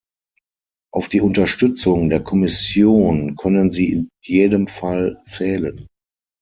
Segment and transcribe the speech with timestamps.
[0.91, 5.85] Auf die Unterstützung der Kommission können Sie in jedem Fall zählen.